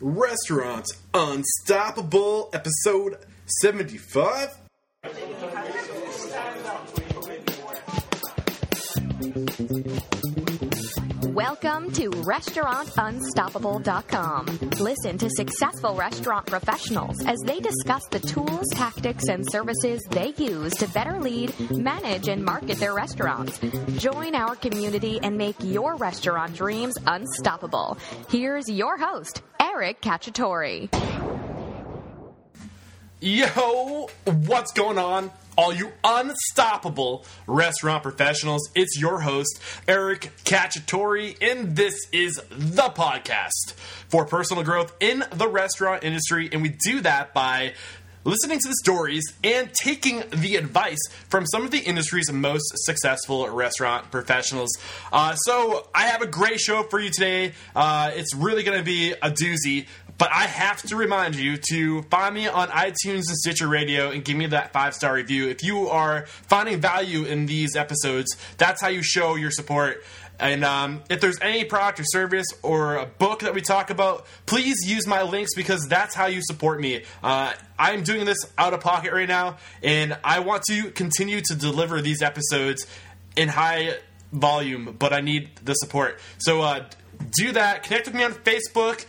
[0.00, 4.58] Restaurant Unstoppable, episode 75.
[11.32, 14.46] Welcome to RestaurantUnstoppable.com.
[14.80, 20.74] Listen to successful restaurant professionals as they discuss the tools, tactics, and services they use
[20.76, 23.58] to better lead, manage, and market their restaurants.
[23.98, 27.96] Join our community and make your restaurant dreams unstoppable.
[28.28, 29.40] Here's your host,
[29.76, 30.88] Eric Cacciatore.
[33.20, 35.30] Yo, what's going on?
[35.58, 43.74] All you unstoppable restaurant professionals, it's your host, Eric Cacciatore, and this is the podcast
[44.08, 46.48] for personal growth in the restaurant industry.
[46.50, 47.74] And we do that by
[48.26, 50.98] listening to the stories and taking the advice
[51.28, 54.70] from some of the industry's most successful restaurant professionals.
[55.12, 57.54] Uh, so, I have a great show for you today.
[57.74, 59.86] Uh, it's really going to be a doozy.
[60.18, 64.24] But I have to remind you to find me on iTunes and Stitcher Radio and
[64.24, 65.48] give me that five star review.
[65.48, 70.02] If you are finding value in these episodes, that's how you show your support.
[70.38, 74.26] And um, if there's any product or service or a book that we talk about,
[74.44, 77.04] please use my links because that's how you support me.
[77.22, 81.54] Uh, I'm doing this out of pocket right now, and I want to continue to
[81.54, 82.86] deliver these episodes
[83.36, 83.96] in high
[84.32, 86.18] volume, but I need the support.
[86.38, 86.84] So uh,
[87.32, 87.82] do that.
[87.82, 89.06] Connect with me on Facebook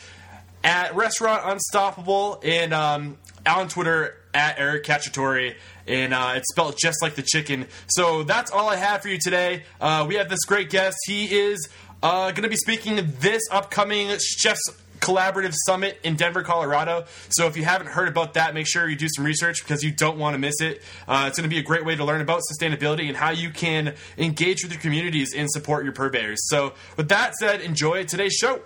[0.64, 5.56] at Restaurant Unstoppable and um, on Twitter at Eric Cacciatore.
[5.88, 7.66] And uh, it's spelled just like the chicken.
[7.88, 9.64] So that's all I have for you today.
[9.82, 10.98] Uh, we have this great guest.
[11.06, 11.68] He is
[12.04, 14.62] uh, going to be speaking this upcoming Chefs
[15.00, 17.06] Collaborative Summit in Denver, Colorado.
[17.30, 19.92] So if you haven't heard about that, make sure you do some research because you
[19.92, 20.82] don't want to miss it.
[21.08, 23.50] Uh, it's going to be a great way to learn about sustainability and how you
[23.50, 26.40] can engage with your communities and support your purveyors.
[26.50, 28.62] So with that said, enjoy today's show.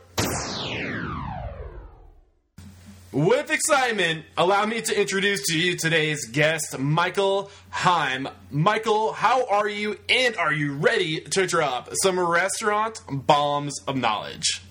[3.11, 8.29] With excitement, allow me to introduce to you today's guest, Michael Heim.
[8.49, 14.61] Michael, how are you, and are you ready to drop some restaurant bombs of knowledge?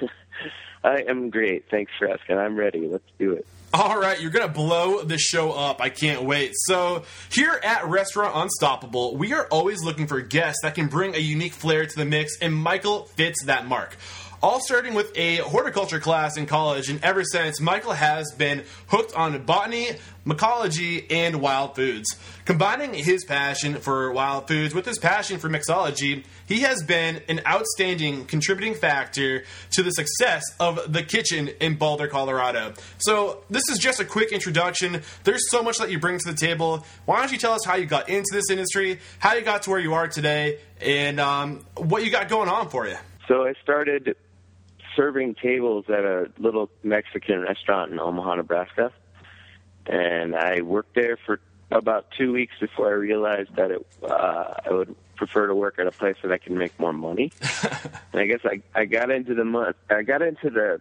[0.84, 1.64] I am great.
[1.72, 2.38] Thanks for asking.
[2.38, 2.86] I'm ready.
[2.86, 3.44] Let's do it.
[3.74, 5.80] All right, you're going to blow the show up.
[5.80, 6.52] I can't wait.
[6.54, 7.02] So,
[7.32, 11.52] here at Restaurant Unstoppable, we are always looking for guests that can bring a unique
[11.52, 13.96] flair to the mix, and Michael fits that mark.
[14.40, 19.12] All starting with a horticulture class in college, and ever since, Michael has been hooked
[19.16, 19.88] on botany,
[20.24, 22.06] mycology, and wild foods.
[22.44, 27.40] Combining his passion for wild foods with his passion for mixology, he has been an
[27.48, 32.74] outstanding contributing factor to the success of the kitchen in Boulder, Colorado.
[32.98, 35.02] So, this is just a quick introduction.
[35.24, 36.86] There's so much that you bring to the table.
[37.06, 39.70] Why don't you tell us how you got into this industry, how you got to
[39.70, 42.94] where you are today, and um, what you got going on for you?
[43.26, 44.14] So, I started
[44.98, 48.92] serving tables at a little Mexican restaurant in Omaha, Nebraska.
[49.86, 54.72] And I worked there for about two weeks before I realized that it, uh, I
[54.72, 57.30] would prefer to work at a place that I can make more money.
[58.12, 60.80] and I guess I, I got into the month, I got into the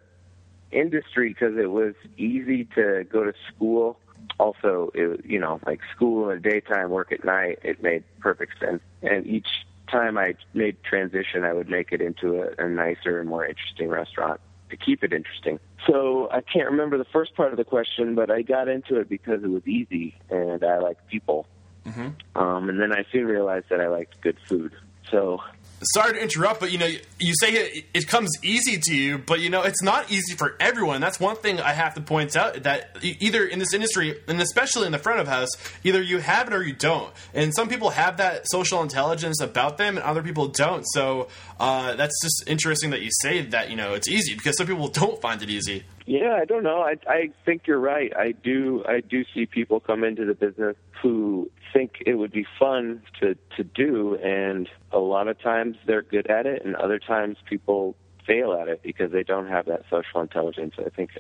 [0.71, 3.99] industry because it was easy to go to school.
[4.39, 8.59] Also, it, you know, like school in the daytime, work at night, it made perfect
[8.59, 8.81] sense.
[9.03, 9.47] And each
[9.87, 13.89] time I made transition, I would make it into a, a nicer and more interesting
[13.89, 14.39] restaurant
[14.69, 15.59] to keep it interesting.
[15.85, 19.09] So I can't remember the first part of the question, but I got into it
[19.09, 21.47] because it was easy and I liked people.
[21.85, 22.41] Mm-hmm.
[22.41, 24.73] Um, and then I soon realized that I liked good food.
[25.09, 25.39] So
[25.83, 26.87] sorry to interrupt, but you know,
[27.19, 30.55] you say it, it, comes easy to you, but you know, it's not easy for
[30.59, 31.01] everyone.
[31.01, 34.85] That's one thing I have to point out that either in this industry, and especially
[34.85, 35.49] in the front of house,
[35.83, 37.11] either you have it or you don't.
[37.33, 40.83] And some people have that social intelligence about them, and other people don't.
[40.87, 41.27] So
[41.59, 43.69] uh, that's just interesting that you say that.
[43.69, 45.83] You know, it's easy because some people don't find it easy.
[46.07, 46.81] Yeah, I don't know.
[46.81, 48.15] I I think you're right.
[48.15, 52.47] I do I do see people come into the business who think it would be
[52.57, 56.97] fun to to do and a lot of times they're good at it and other
[56.97, 57.93] times people
[58.25, 60.75] fail at it because they don't have that social intelligence.
[60.79, 61.11] I think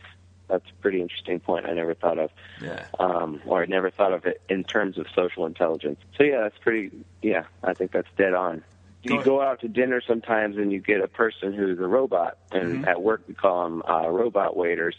[0.47, 2.31] that's a pretty interesting point I never thought of.
[2.61, 2.85] Yeah.
[2.97, 5.99] Um or I never thought of it in terms of social intelligence.
[6.17, 6.91] So yeah, that's pretty
[7.21, 8.63] yeah, I think that's dead on
[9.09, 12.75] you go out to dinner sometimes and you get a person who's a robot, and
[12.75, 12.85] mm-hmm.
[12.85, 14.95] at work we call them uh, robot waiters,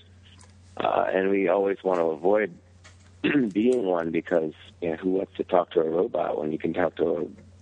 [0.76, 2.52] uh, and we always want to avoid
[3.52, 6.72] being one because you know, who wants to talk to a robot when you can
[6.72, 7.04] talk to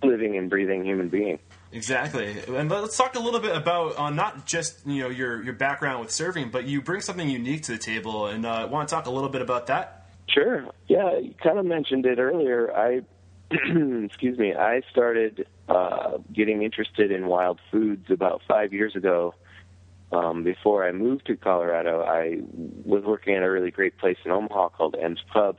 [0.03, 1.39] a living and breathing human being?
[1.71, 5.53] Exactly, and let's talk a little bit about uh, not just you know your your
[5.53, 8.95] background with serving, but you bring something unique to the table, and uh, want to
[8.95, 10.09] talk a little bit about that.
[10.29, 10.65] Sure.
[10.87, 12.71] Yeah, you kind of mentioned it earlier.
[12.75, 13.01] I
[14.05, 19.33] excuse me, I started uh, getting interested in wild foods about five years ago
[20.11, 22.39] um, before I moved to Colorado, I
[22.85, 25.57] was working at a really great place in Omaha called M's Pub,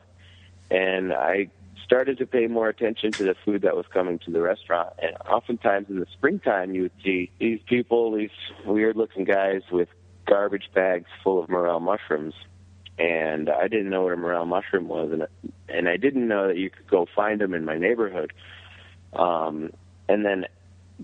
[0.71, 1.51] and I
[1.85, 4.91] started to pay more attention to the food that was coming to the restaurant.
[5.03, 8.31] And oftentimes in the springtime, you would see these people, these
[8.65, 9.89] weird-looking guys with
[10.27, 12.35] garbage bags full of morel mushrooms.
[12.99, 15.27] And I didn't know what a morel mushroom was, and
[15.69, 18.33] and I didn't know that you could go find them in my neighborhood.
[19.13, 19.73] Um,
[20.09, 20.47] and then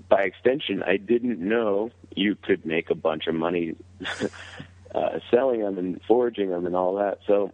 [0.08, 3.76] by extension, I didn't know you could make a bunch of money
[4.94, 7.18] uh, selling them and foraging them and all that.
[7.26, 7.52] So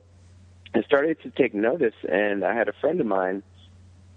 [0.74, 3.42] I started to take notice, and I had a friend of mine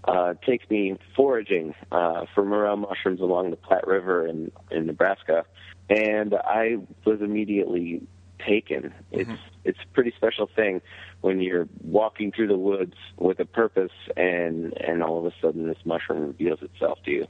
[0.04, 5.44] uh, take me foraging uh, for morel mushrooms along the Platte River in, in Nebraska,
[5.88, 8.02] and I was immediately
[8.38, 8.94] taken.
[9.10, 9.40] It's mm-hmm.
[9.64, 10.80] it's a pretty special thing
[11.20, 15.66] when you're walking through the woods with a purpose, and and all of a sudden
[15.66, 17.26] this mushroom reveals itself to you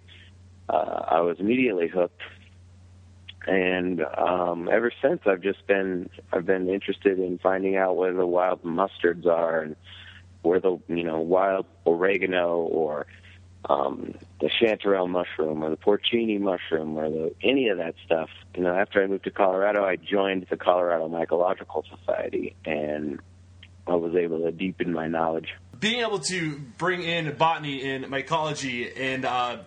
[0.69, 2.23] uh, I was immediately hooked.
[3.47, 8.27] And um, ever since, I've just been I've been interested in finding out where the
[8.27, 9.77] wild mustards are and
[10.41, 13.06] where the you know wild oregano or
[13.69, 18.29] um, the chanterelle mushroom or the porcini mushroom or the any of that stuff.
[18.55, 23.21] You know, after I moved to Colorado, I joined the Colorado Mycological Society, and
[23.87, 25.55] I was able to deepen my knowledge.
[25.79, 29.59] Being able to bring in botany and mycology and uh,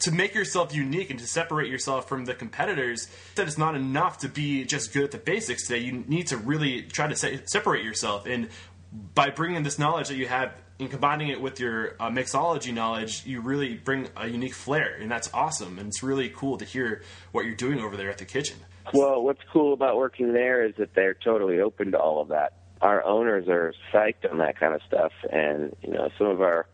[0.00, 4.18] to make yourself unique and to separate yourself from the competitors, that it's not enough
[4.18, 5.80] to be just good at the basics today.
[5.80, 8.26] You need to really try to se- separate yourself.
[8.26, 8.48] And
[9.14, 13.26] by bringing this knowledge that you have and combining it with your uh, mixology knowledge,
[13.26, 14.96] you really bring a unique flair.
[15.00, 15.78] And that's awesome.
[15.78, 17.02] And it's really cool to hear
[17.32, 18.58] what you're doing over there at the kitchen.
[18.94, 22.54] Well, what's cool about working there is that they're totally open to all of that.
[22.80, 25.12] Our owners are psyched on that kind of stuff.
[25.30, 26.66] And, you know, some of our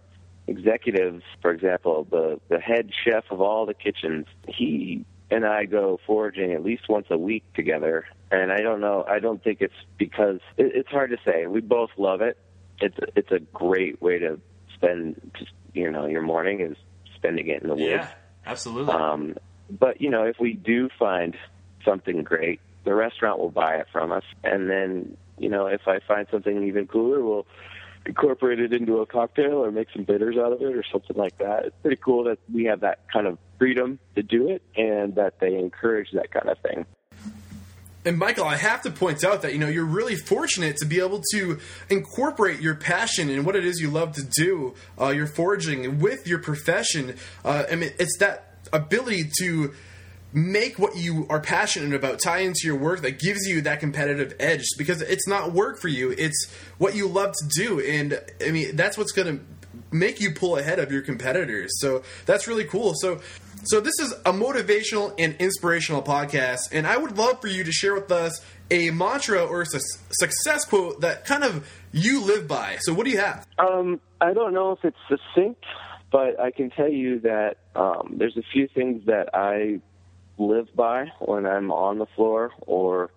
[0.46, 5.98] executives, for example, the the head chef of all the kitchens, he and I go
[6.06, 8.04] foraging at least once a week together.
[8.30, 9.04] And I don't know.
[9.08, 11.46] I don't think it's because it, it's hard to say.
[11.46, 12.36] We both love it.
[12.81, 14.41] It's it's a great way to
[14.75, 16.76] spend just you know your morning is
[17.15, 17.87] spending it in the woods.
[17.87, 18.09] Yeah,
[18.47, 18.94] absolutely.
[18.94, 19.37] Um,
[19.71, 21.37] but you know, if we do find
[21.85, 25.99] something great, the restaurant will buy it from us, and then you know, if I
[26.06, 27.47] find something even cooler, we'll
[28.06, 31.38] incorporate it into a cocktail or make some bitters out of it or something like
[31.38, 31.67] that.
[31.67, 35.41] It's pretty cool that we have that kind of freedom to do it and that
[35.41, 36.85] they encourage that kind of thing.
[38.04, 41.00] And Michael, I have to point out that you know you're really fortunate to be
[41.00, 41.58] able to
[41.88, 46.26] incorporate your passion and what it is you love to do, uh, your foraging with
[46.26, 47.16] your profession.
[47.44, 49.72] Uh, I mean, it's that ability to
[50.34, 54.34] make what you are passionate about tie into your work that gives you that competitive
[54.40, 58.50] edge because it's not work for you it's what you love to do and i
[58.50, 59.44] mean that's what's going to
[59.91, 61.71] make you pull ahead of your competitors.
[61.81, 62.94] So that's really cool.
[62.97, 63.21] So
[63.65, 67.73] so this is a motivational and inspirational podcast and i would love for you to
[67.73, 69.67] share with us a mantra or a
[70.11, 72.76] success quote that kind of you live by.
[72.81, 73.47] So what do you have?
[73.59, 75.65] Um, i don't know if it's succinct
[76.12, 79.81] but i can tell you that um, there's a few things that i
[80.38, 83.11] live by when I'm on the floor or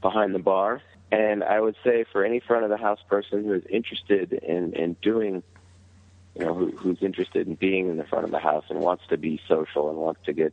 [0.00, 0.82] behind the bar.
[1.12, 4.74] And I would say for any front of the house person who is interested in,
[4.74, 5.42] in doing,
[6.34, 9.04] you know, who, who's interested in being in the front of the house and wants
[9.08, 10.52] to be social and wants to get,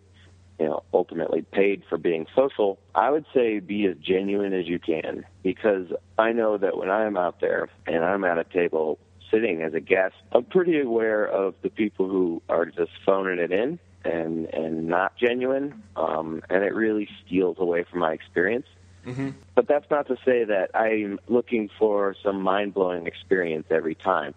[0.60, 4.80] you know, ultimately paid for being social, I would say be as genuine as you
[4.80, 5.88] can because
[6.18, 8.98] I know that when I'm out there and I'm at a table
[9.32, 13.52] sitting as a guest, I'm pretty aware of the people who are just phoning it
[13.52, 18.68] in and and not genuine, um, and it really steals away from my experience.
[19.06, 19.30] Mm-hmm.
[19.56, 24.34] But that's not to say that I'm looking for some mind blowing experience every time,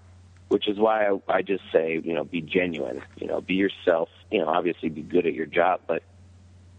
[0.50, 4.08] which is why I, I just say you know be genuine, you know be yourself,
[4.30, 6.02] you know obviously be good at your job, but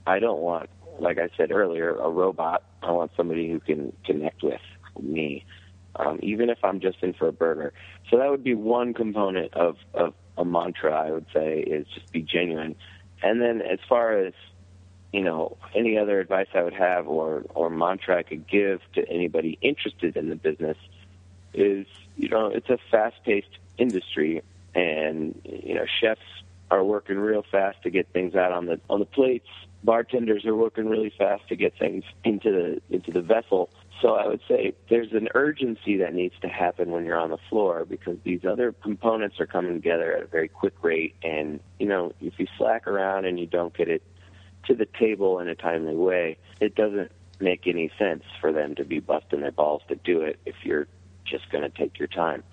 [0.05, 2.63] I don't want, like I said earlier, a robot.
[2.83, 4.61] I want somebody who can connect with
[4.99, 5.45] me,
[5.95, 7.73] um, even if I'm just in for a burger.
[8.09, 12.11] So that would be one component of of a mantra I would say is just
[12.11, 12.75] be genuine.
[13.23, 14.33] And then as far as
[15.13, 19.07] you know, any other advice I would have or or mantra I could give to
[19.09, 20.77] anybody interested in the business
[21.53, 21.85] is,
[22.15, 24.41] you know, it's a fast-paced industry
[24.73, 26.21] and you know, chefs
[26.69, 29.47] are working real fast to get things out on the on the plates.
[29.83, 33.69] Bartenders are working really fast to get things into the into the vessel.
[34.01, 37.37] So I would say there's an urgency that needs to happen when you're on the
[37.49, 41.15] floor because these other components are coming together at a very quick rate.
[41.21, 44.01] And, you know, if you slack around and you don't get it
[44.65, 48.83] to the table in a timely way, it doesn't make any sense for them to
[48.83, 50.87] be busting their balls to do it if you're
[51.25, 52.43] just going to take your time.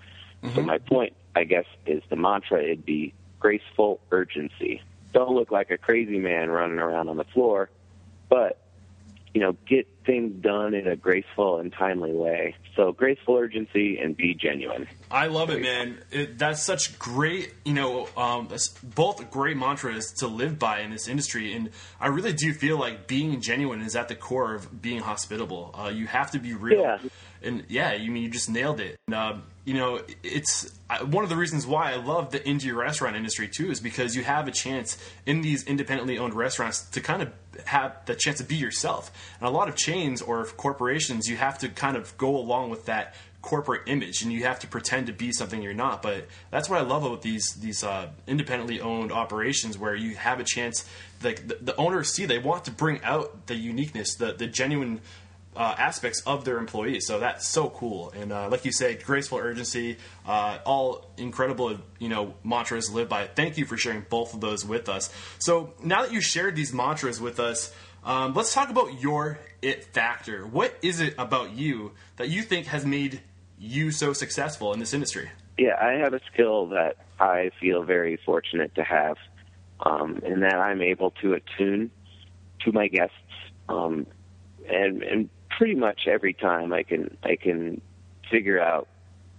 [0.43, 0.55] Mm-hmm.
[0.55, 4.81] So my point, I guess, is the mantra it'd be graceful urgency.
[5.13, 7.69] Don't look like a crazy man running around on the floor,
[8.29, 8.59] but
[9.33, 12.55] you know, get things done in a graceful and timely way.
[12.75, 14.87] So graceful urgency and be genuine.
[15.11, 15.99] I love it, man.
[16.11, 18.49] It, that's such great, you know, um,
[18.83, 21.53] both great mantras to live by in this industry.
[21.53, 21.69] And
[21.99, 25.75] I really do feel like being genuine is at the core of being hospitable.
[25.77, 26.81] Uh, you have to be real.
[26.81, 26.97] Yeah.
[27.41, 28.97] And yeah, you mean you just nailed it.
[29.07, 32.75] And, um, you know, it's I, one of the reasons why I love the indie
[32.75, 37.01] restaurant industry too, is because you have a chance in these independently owned restaurants to
[37.01, 37.31] kind of
[37.65, 39.11] have the chance to be yourself.
[39.39, 42.85] And a lot of chains or corporations, you have to kind of go along with
[42.85, 46.69] that corporate image and you have to pretend to be something you're not but that's
[46.69, 50.85] what i love about these these uh, independently owned operations where you have a chance
[51.23, 54.99] like the, the owners see they want to bring out the uniqueness the the genuine
[55.55, 57.05] uh, aspects of their employees.
[57.07, 58.11] So that's so cool.
[58.11, 63.27] And uh, like you said, graceful urgency, uh, all incredible, you know, mantras live by.
[63.27, 65.13] Thank you for sharing both of those with us.
[65.39, 69.83] So now that you shared these mantras with us, um, let's talk about your it
[69.85, 70.45] factor.
[70.45, 73.21] What is it about you that you think has made
[73.57, 75.29] you so successful in this industry?
[75.57, 79.17] Yeah, I have a skill that I feel very fortunate to have,
[79.81, 81.91] um, in that I'm able to attune
[82.61, 83.15] to my guests,
[83.67, 84.07] um,
[84.69, 85.29] and and
[85.59, 87.81] pretty much every time I can I can
[88.31, 88.87] figure out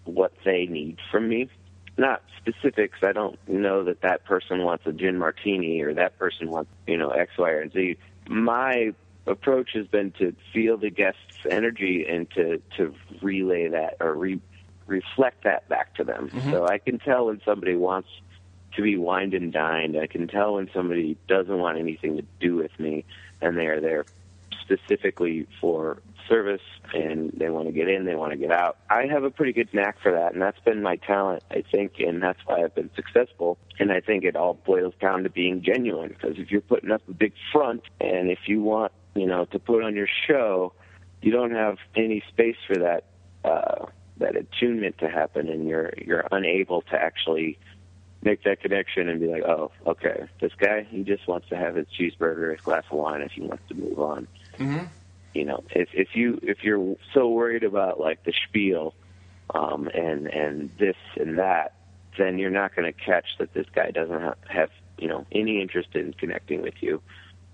[0.05, 1.49] what they need from me.
[1.97, 2.99] Not specifics.
[3.03, 6.99] I don't know that that person wants a gin martini or that person wants you
[6.99, 7.97] know X, Y, or Z.
[8.29, 8.93] My
[9.27, 14.39] approach has been to feel the guest's energy and to to relay that or re,
[14.87, 16.29] reflect that back to them.
[16.29, 16.51] Mm-hmm.
[16.51, 18.11] So I can tell when somebody wants
[18.77, 19.97] to be wined and dined.
[19.97, 23.07] I can tell when somebody doesn't want anything to do with me
[23.41, 24.05] and they are there
[24.71, 26.63] specifically for service
[26.95, 28.79] and they want to get in, they want to get out.
[28.89, 31.95] I have a pretty good knack for that, and that's been my talent, I think,
[31.99, 33.59] and that's why I've been successful.
[33.79, 37.03] And I think it all boils down to being genuine because if you're putting up
[37.09, 40.73] a big front and if you want, you know, to put on your show,
[41.23, 43.05] you don't have any space for that
[43.45, 43.87] uh,
[44.19, 47.59] that attunement to happen, and you're you're unable to actually
[48.23, 51.75] make that connection and be like, oh, okay, this guy, he just wants to have
[51.75, 54.29] his cheeseburger, his glass of wine, if he wants to move on.
[54.61, 54.85] Mm-hmm.
[55.35, 58.95] You know, if if you if you're so worried about like the spiel,
[59.55, 61.75] um, and and this and that,
[62.19, 65.61] then you're not going to catch that this guy doesn't have, have you know any
[65.61, 67.01] interest in connecting with you,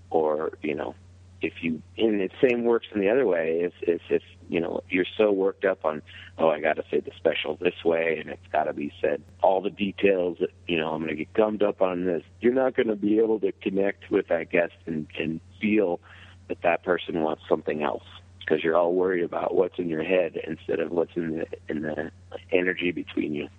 [0.09, 0.95] or you know
[1.41, 4.81] if you and the same works in the other way is is if you know
[4.89, 6.01] you're so worked up on
[6.37, 9.21] oh I got to say the special this way and it's got to be said
[9.43, 12.53] all the details that you know I'm going to get gummed up on this you're
[12.53, 15.99] not going to be able to connect with that guest and and feel
[16.47, 18.03] that that person wants something else
[18.39, 21.81] because you're all worried about what's in your head instead of what's in the in
[21.81, 22.11] the
[22.51, 23.49] energy between you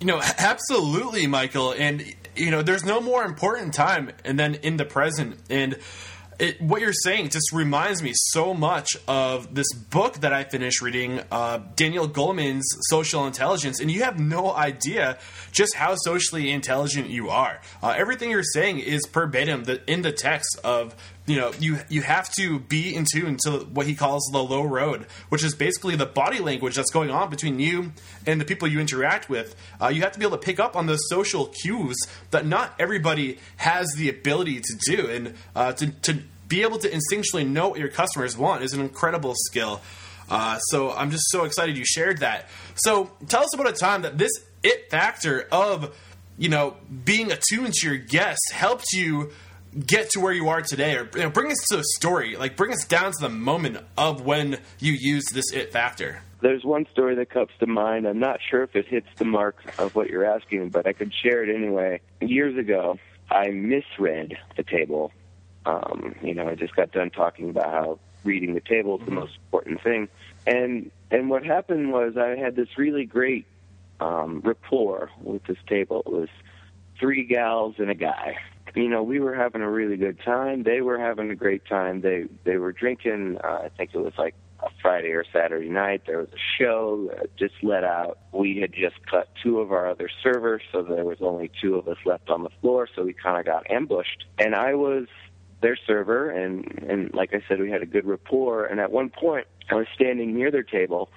[0.00, 1.72] you know, absolutely, Michael.
[1.72, 2.02] And,
[2.34, 5.38] you know, there's no more important time and then in the present.
[5.50, 5.76] And
[6.38, 10.80] it, what you're saying just reminds me so much of this book that I finished
[10.80, 15.18] reading, uh, Daniel Goleman's Social Intelligence, and you have no idea
[15.52, 17.60] just how socially intelligent you are.
[17.82, 20.96] Uh, everything you're saying is verbatim the, in the text of
[21.30, 24.64] you know you you have to be in tune to what he calls the low
[24.64, 27.92] road, which is basically the body language that's going on between you
[28.26, 29.54] and the people you interact with.
[29.80, 31.96] Uh, you have to be able to pick up on those social cues
[32.32, 36.18] that not everybody has the ability to do, and uh, to, to
[36.48, 39.80] be able to instinctually know what your customers want is an incredible skill.
[40.28, 42.48] Uh, so I'm just so excited you shared that.
[42.74, 44.32] So tell us about a time that this
[44.64, 45.96] it factor of
[46.36, 49.30] you know being attuned to your guests helped you
[49.86, 52.56] get to where you are today, or you know, bring us to a story, like
[52.56, 56.22] bring us down to the moment of when you used this it factor.
[56.40, 58.06] There's one story that comes to mind.
[58.06, 61.12] I'm not sure if it hits the mark of what you're asking, but I could
[61.12, 62.00] share it anyway.
[62.22, 62.98] Years ago,
[63.30, 65.12] I misread the table
[65.66, 69.12] um, you know, I just got done talking about how reading the table is the
[69.12, 70.08] most important thing,
[70.46, 73.46] and and what happened was I had this really great
[74.00, 76.02] um, rapport with this table.
[76.06, 76.28] It was
[76.98, 78.38] three gals and a guy.
[78.74, 80.62] You know, we were having a really good time.
[80.62, 82.00] They were having a great time.
[82.00, 83.38] They they were drinking.
[83.42, 86.02] Uh, I think it was like a Friday or Saturday night.
[86.06, 88.18] There was a show that just let out.
[88.32, 91.88] We had just cut two of our other servers, so there was only two of
[91.88, 92.88] us left on the floor.
[92.94, 95.06] So we kind of got ambushed, and I was
[95.62, 98.66] their server, and and like I said, we had a good rapport.
[98.66, 101.10] And at one point, I was standing near their table,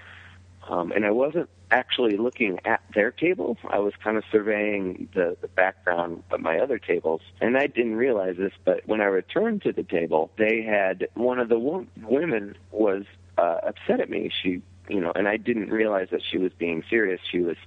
[0.67, 3.57] um, and I wasn't actually looking at their table.
[3.69, 7.95] I was kind of surveying the, the background of my other tables, and I didn't
[7.95, 8.53] realize this.
[8.63, 13.03] But when I returned to the table, they had one of the wo- women was
[13.39, 14.31] uh, upset at me.
[14.41, 17.19] She, you know, and I didn't realize that she was being serious.
[17.31, 17.57] She was,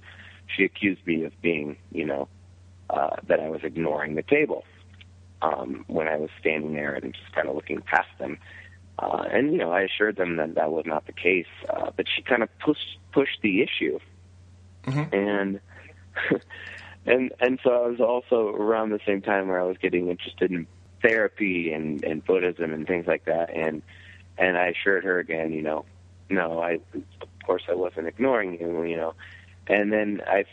[0.55, 2.29] she accused me of being, you know,
[2.89, 4.63] uh, that I was ignoring the table
[5.41, 8.37] um, when I was standing there and just kind of looking past them.
[8.99, 11.45] Uh, and you know, I assured them that that was not the case.
[11.69, 13.99] Uh, but she kind of pushed pushed the issue,
[14.83, 15.13] Mhm.
[15.13, 15.59] and
[17.05, 20.51] and and so I was also around the same time where I was getting interested
[20.51, 20.67] in
[21.01, 23.51] therapy and and Buddhism and things like that.
[23.53, 23.81] And
[24.37, 25.85] and I assured her again, you know,
[26.29, 29.13] no, I of course I wasn't ignoring you, you know.
[29.67, 30.45] And then I,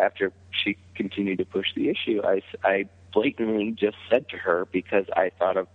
[0.00, 5.04] after she continued to push the issue, I I blatantly just said to her because
[5.14, 5.68] I thought of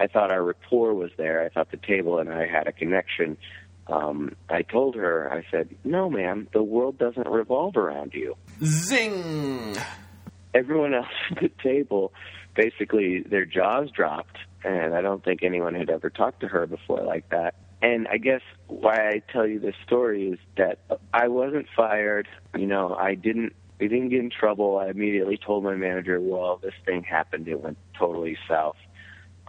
[0.00, 1.42] I thought our rapport was there.
[1.42, 3.36] I thought the table and I had a connection.
[3.86, 8.36] Um, I told her, I said, "No, ma'am, the world doesn't revolve around you.
[8.62, 9.76] Zing.
[10.54, 12.12] Everyone else at the table,
[12.54, 17.02] basically, their jaws dropped, and I don't think anyone had ever talked to her before
[17.02, 17.54] like that.
[17.80, 20.78] And I guess why I tell you this story is that
[21.12, 22.28] I wasn't fired.
[22.56, 23.54] You know, I didn't.
[23.80, 24.78] We didn't get in trouble.
[24.78, 27.48] I immediately told my manager, "Well, this thing happened.
[27.48, 28.76] It went totally south."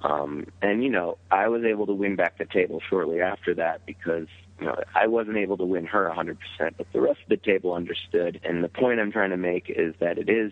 [0.03, 3.85] Um, and you know, I was able to win back the table shortly after that
[3.85, 4.27] because
[4.59, 6.37] you know I wasn't able to win her 100%,
[6.77, 8.41] but the rest of the table understood.
[8.43, 10.51] And the point I'm trying to make is that it is,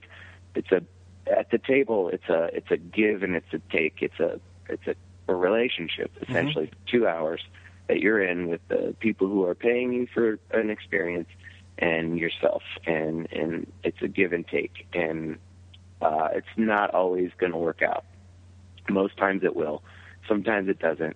[0.56, 0.82] it's a
[1.28, 3.98] at the table, it's a it's a give and it's a take.
[4.02, 4.40] It's a
[4.70, 4.96] it's a,
[5.28, 7.42] a relationship essentially, two hours
[7.88, 11.28] that you're in with the people who are paying you for an experience
[11.78, 15.38] and yourself, and and it's a give and take, and
[16.02, 18.06] uh, it's not always going to work out.
[18.92, 19.84] Most times it will.
[20.28, 21.16] Sometimes it doesn't.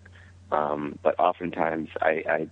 [0.51, 2.47] Um, but oftentimes I, I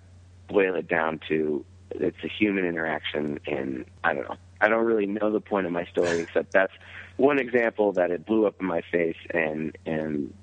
[0.49, 4.35] boil it down to it's a human interaction, and I don't know.
[4.59, 6.73] I don't really know the point of my story except that's
[7.17, 10.33] one example that it blew up in my face, and and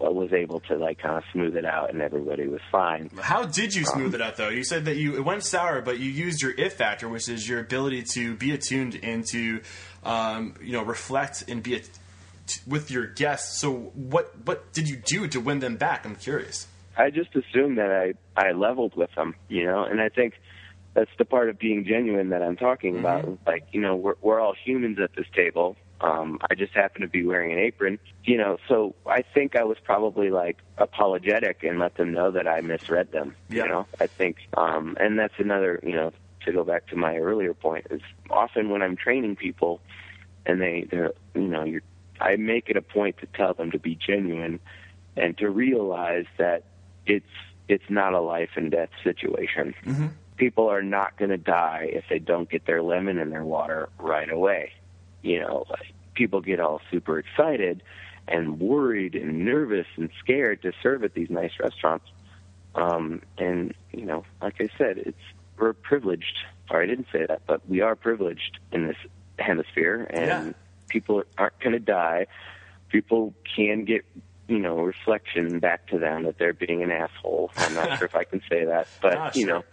[0.00, 3.10] I was able to like kind of smooth it out, and everybody was fine.
[3.20, 4.48] How did you smooth Um, it out though?
[4.48, 7.48] You said that you it went sour, but you used your if factor, which is
[7.48, 9.60] your ability to be attuned and to
[10.04, 11.80] um, you know reflect and be a,
[12.46, 13.60] t- with your guests.
[13.60, 16.04] So what what did you do to win them back?
[16.04, 16.66] I'm curious.
[16.96, 20.34] I just assumed that I I leveled with them, you know, and I think
[20.94, 23.38] that's the part of being genuine that I'm talking about.
[23.46, 25.76] Like, you know, we're we're all humans at this table.
[26.00, 28.56] Um, I just happen to be wearing an apron, you know.
[28.68, 33.12] So I think I was probably like apologetic and let them know that I misread
[33.12, 33.34] them.
[33.48, 33.64] Yeah.
[33.64, 36.12] You know, I think, um, and that's another, you know,
[36.46, 39.80] to go back to my earlier point is often when I'm training people,
[40.46, 41.82] and they they're you know you're
[42.20, 44.60] I make it a point to tell them to be genuine
[45.16, 46.64] and to realize that
[47.06, 47.26] it's
[47.68, 49.74] it's not a life and death situation.
[50.36, 53.88] People are not going to die if they don't get their lemon in their water
[53.98, 54.72] right away.
[55.22, 57.82] You know, like, people get all super excited
[58.28, 62.06] and worried and nervous and scared to serve at these nice restaurants.
[62.74, 65.16] Um, and you know, like I said, it's
[65.58, 66.36] we're privileged.
[66.68, 68.96] Sorry, I didn't say that, but we are privileged in this
[69.38, 70.52] hemisphere, and Yeah.
[70.88, 72.26] People aren't going to die.
[72.88, 74.04] People can get,
[74.48, 77.50] you know, reflection back to them that they're being an asshole.
[77.56, 79.64] I'm not sure if I can say that, but Ah, you know,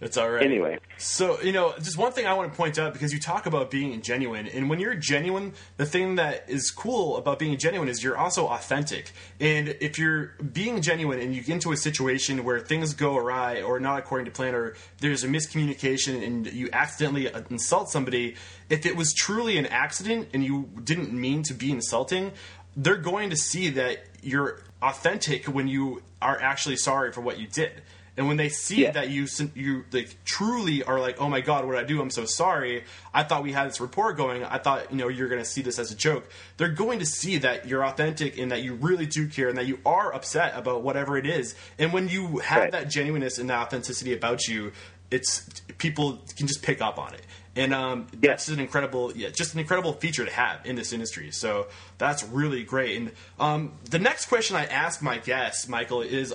[0.00, 0.42] It's all right.
[0.44, 0.78] Anyway.
[0.98, 3.70] so you know, just one thing I want to point out because you talk about
[3.70, 8.02] being genuine, and when you're genuine, the thing that is cool about being genuine is
[8.02, 9.12] you're also authentic.
[9.40, 13.62] And if you're being genuine and you get into a situation where things go awry
[13.62, 18.36] or not according to plan, or there's a miscommunication and you accidentally insult somebody,
[18.68, 22.32] if it was truly an accident and you didn't mean to be insulting,
[22.76, 27.46] they're going to see that you're authentic when you are actually sorry for what you
[27.46, 27.82] did.
[28.16, 28.92] And when they see Yeah.
[28.92, 32.00] that you you like truly are like, oh my god, what did I do?
[32.00, 32.84] I'm so sorry.
[33.12, 34.44] I thought we had this rapport going.
[34.44, 36.28] I thought you know you're going to see this as a joke.
[36.56, 39.66] They're going to see that you're authentic and that you really do care and that
[39.66, 41.56] you are upset about whatever it is.
[41.78, 42.72] And when you have Right.
[42.72, 44.70] that genuineness and that authenticity about you,
[45.10, 45.42] it's
[45.78, 47.22] people can just pick up on it.
[47.56, 48.30] And um, Yeah.
[48.30, 51.30] that's an incredible, yeah, just an incredible feature to have in this industry.
[51.30, 51.66] So
[51.98, 52.96] that's really great.
[52.96, 56.34] And um, the next question I ask my guests, Michael, is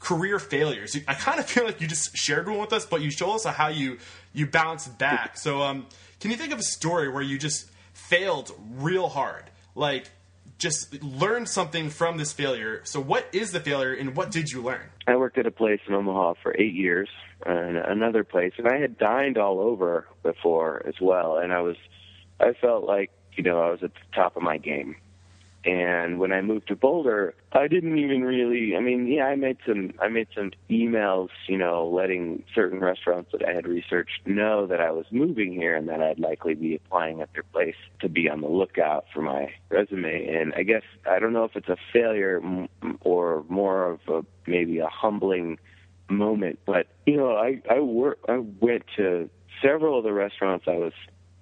[0.00, 0.96] career failures.
[1.06, 3.44] I kind of feel like you just shared one with us, but you show us
[3.44, 3.98] how you
[4.32, 5.36] you bounced back.
[5.36, 5.86] So, um,
[6.18, 10.10] can you think of a story where you just failed real hard, like
[10.58, 12.80] just learned something from this failure?
[12.84, 14.86] So, what is the failure, and what did you learn?
[15.06, 17.08] I worked at a place in Omaha for eight years,
[17.46, 21.76] and another place, and I had dined all over before as well, and I was,
[22.38, 24.96] I felt like you know I was at the top of my game.
[25.64, 28.74] And when I moved to Boulder, I didn't even really.
[28.76, 29.92] I mean, yeah, I made some.
[30.00, 34.80] I made some emails, you know, letting certain restaurants that I had researched know that
[34.80, 38.30] I was moving here and that I'd likely be applying at their place to be
[38.30, 40.28] on the lookout for my resume.
[40.28, 42.40] And I guess I don't know if it's a failure
[43.02, 45.58] or more of a maybe a humbling
[46.08, 48.18] moment, but you know, I I work.
[48.30, 49.28] I went to
[49.60, 50.94] several of the restaurants I was,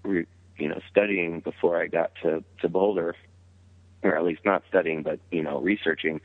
[0.03, 0.27] re,
[0.57, 3.15] you know, studying before I got to to Boulder
[4.03, 6.21] or at least not studying, but you know, researching,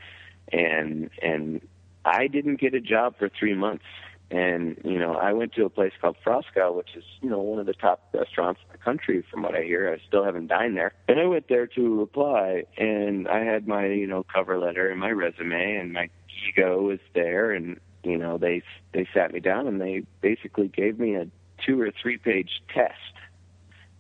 [0.52, 1.62] and and
[2.06, 3.86] I didn't get a job for three months.
[4.32, 7.60] And, you know, I went to a place called Frasca, which is, you know, one
[7.60, 9.94] of the top restaurants in the country from what I hear.
[9.94, 10.94] I still haven't dined there.
[11.08, 15.00] And I went there to apply and I had my, you know, cover letter and
[15.00, 16.10] my resume and my
[16.48, 21.00] ego was there and, you know, they they sat me down and they basically gave
[21.00, 21.28] me a
[21.64, 22.96] two or three page test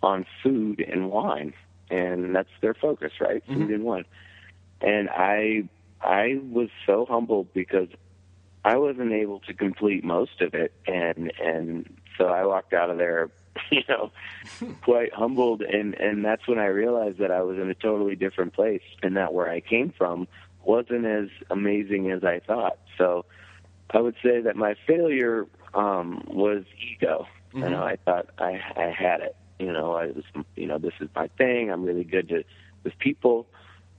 [0.02, 1.54] on food and wine.
[1.94, 3.44] And that's their focus, right?
[3.48, 3.74] Mm-hmm.
[3.74, 4.06] And wine.
[4.82, 5.64] And I
[6.02, 7.88] I was so humbled because
[8.66, 12.98] I wasn't able to complete most of it, and and so I walked out of
[12.98, 13.30] there,
[13.72, 14.12] you know,
[14.82, 18.54] quite humbled, and and that's when I realized that I was in a totally different
[18.54, 20.28] place, and that where I came from
[20.64, 22.78] wasn't as amazing as I thought.
[22.98, 23.26] So
[23.92, 27.28] I would say that my failure um, was ego.
[27.54, 29.36] You know, I thought I I had it.
[29.60, 30.24] You know, I was
[30.56, 31.72] you know this is my thing.
[31.72, 32.44] I'm really good to
[32.84, 33.48] with people.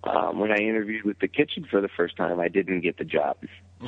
[0.04, 3.04] Um, when I interviewed with the kitchen for the first time, I didn't get the
[3.04, 3.38] job,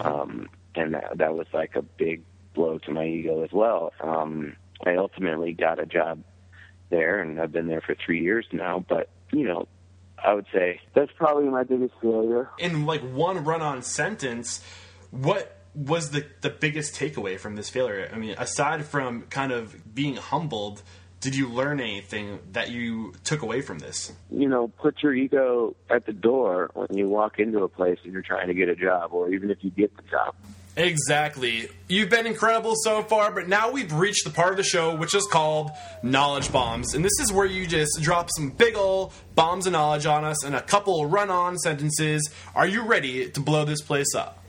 [0.01, 2.23] um, and that, that was like a big
[2.55, 3.93] blow to my ego as well.
[4.01, 6.23] Um, I ultimately got a job
[6.91, 8.85] there, and I've been there for three years now.
[8.89, 9.69] But you know,
[10.23, 12.49] I would say that's probably my biggest failure.
[12.59, 14.63] In like one run-on sentence,
[15.11, 18.11] what was the the biggest takeaway from this failure?
[18.13, 20.83] I mean, aside from kind of being humbled,
[21.21, 24.13] did you learn anything that you took away from this?
[24.31, 28.13] you know, put your ego at the door when you walk into a place and
[28.13, 30.35] you're trying to get a job, or even if you get the job.
[30.77, 31.69] Exactly.
[31.89, 35.15] You've been incredible so far, but now we've reached the part of the show which
[35.15, 35.71] is called
[36.03, 36.95] Knowledge Bombs.
[36.95, 40.45] And this is where you just drop some big ol' bombs of knowledge on us
[40.45, 42.31] and a couple run on sentences.
[42.55, 44.45] Are you ready to blow this place up?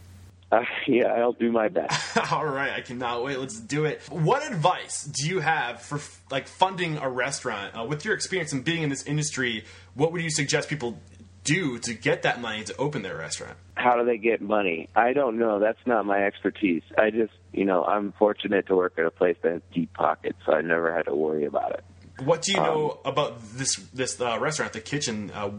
[0.52, 2.18] Uh, yeah, I'll do my best.
[2.32, 3.40] All right, I cannot wait.
[3.40, 4.02] Let's do it.
[4.10, 6.00] What advice do you have for
[6.32, 7.78] like funding a restaurant?
[7.78, 11.00] Uh, with your experience and being in this industry, what would you suggest people
[11.44, 13.58] do to get that money to open their restaurant?
[13.76, 14.90] How do they get money?
[14.96, 15.60] I don't know.
[15.60, 16.84] That's not my expertise.
[16.98, 20.38] I just, you know, I'm fortunate to work at a place that has deep pockets,
[20.46, 21.84] so I never had to worry about it.
[22.24, 25.52] What do you know about this this uh, restaurant, the kitchen, uh,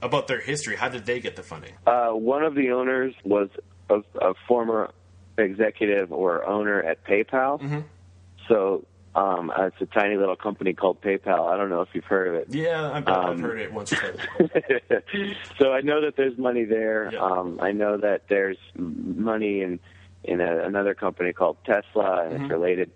[0.00, 0.76] about their history?
[0.76, 1.72] How did they get the funding?
[1.86, 3.48] Uh, one of the owners was
[3.90, 4.90] a, a former
[5.36, 7.84] executive or owner at PayPal.
[8.48, 11.48] So um, it's a tiny little company called PayPal.
[11.48, 12.54] I don't know if you've heard of it.
[12.54, 15.02] Yeah, I've, I've heard it once or twice.
[15.58, 17.10] so I know that there's money there.
[17.12, 17.20] Yeah.
[17.20, 19.80] Um, I know that there's money in
[20.24, 22.90] in a, another company called Tesla, and it's related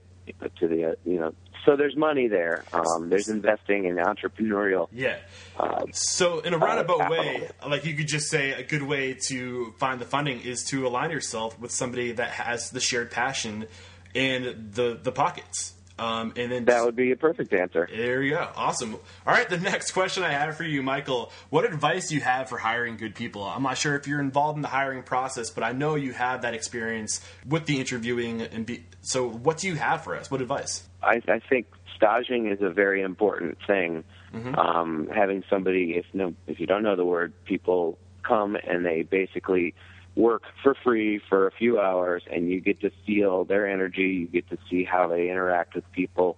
[0.58, 1.34] to the uh, you know.
[1.64, 2.64] So there's money there.
[2.72, 4.88] Um, there's investing in entrepreneurial.
[4.92, 5.18] Yeah.
[5.56, 7.24] Uh, So, in a roundabout capital.
[7.24, 10.86] way, like you could just say, a good way to find the funding is to
[10.86, 13.66] align yourself with somebody that has the shared passion
[14.14, 15.74] and the the pockets.
[15.98, 17.88] Um, and then that would be a perfect answer.
[17.94, 18.48] there you go.
[18.56, 18.94] Awesome.
[18.94, 21.30] All right, the next question I have for you, Michael.
[21.50, 23.44] What advice do you have for hiring good people?
[23.44, 26.42] I'm not sure if you're involved in the hiring process, but I know you have
[26.42, 28.40] that experience with the interviewing.
[28.40, 30.30] And be, so, what do you have for us?
[30.30, 30.82] What advice?
[31.02, 34.04] I, I think staging is a very important thing.
[34.32, 34.54] Mm-hmm.
[34.54, 39.02] Um, having somebody, if no, if you don't know the word, people come and they
[39.02, 39.74] basically
[40.14, 44.02] work for free for a few hours, and you get to feel their energy.
[44.02, 46.36] You get to see how they interact with people.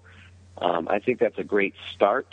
[0.58, 2.28] Um, I think that's a great start.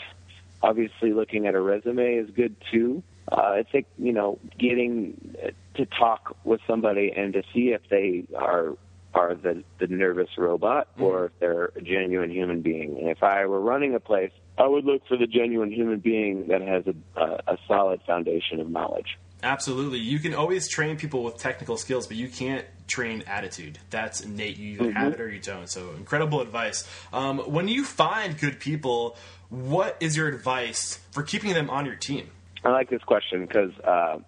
[0.61, 3.03] Obviously, looking at a resume is good too.
[3.31, 5.35] Uh, I think you know getting
[5.75, 8.75] to talk with somebody and to see if they are
[9.13, 12.97] are the the nervous robot or if they're a genuine human being.
[12.97, 16.47] And if I were running a place, I would look for the genuine human being
[16.47, 19.17] that has a, a, a solid foundation of knowledge.
[19.43, 19.99] Absolutely.
[19.99, 23.79] You can always train people with technical skills, but you can't train attitude.
[23.89, 24.57] That's innate.
[24.57, 25.67] You either have it or you don't.
[25.67, 26.87] So, incredible advice.
[27.11, 29.17] Um, when you find good people,
[29.49, 32.29] what is your advice for keeping them on your team?
[32.63, 34.19] I like this question because, uh,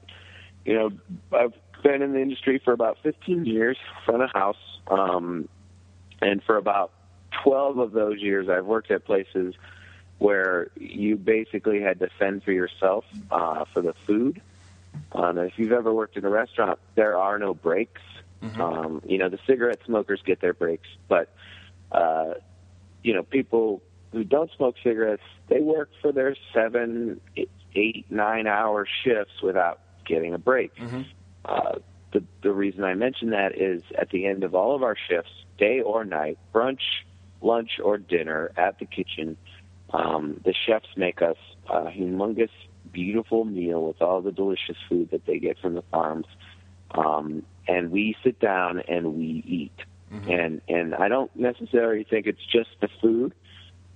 [0.66, 0.90] you know,
[1.32, 5.48] I've been in the industry for about 15 years, front of house, um,
[6.22, 6.92] and for about
[7.44, 9.56] 12 of those years, I've worked at places
[10.20, 14.42] where you basically had to fend for yourself uh, for the food.
[15.12, 18.02] Um, if you've ever worked in a restaurant, there are no breaks.
[18.62, 21.34] Um, you know, the cigarette smokers get their breaks, but
[21.92, 22.34] uh,
[23.02, 27.22] you know, people who don't smoke cigarettes, they work for their seven,
[27.76, 30.72] eight, nine hour shifts without getting a break.
[31.46, 31.80] Uh,
[32.14, 35.32] the, the reason I mention that is at the end of all of our shifts,
[35.58, 36.82] day or night, brunch,
[37.42, 39.36] lunch, or dinner at the kitchen,
[39.92, 41.38] um, the chefs make us
[41.70, 42.50] a humongous,
[42.92, 46.28] beautiful meal with all the delicious food that they get from the farms.
[46.92, 49.86] Um, and we sit down and we eat.
[50.30, 53.34] And and I don't necessarily think it's just the food